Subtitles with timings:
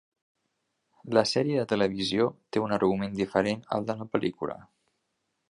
[1.17, 4.59] La sèrie de televisió té un argument diferent al de la pel·lícula.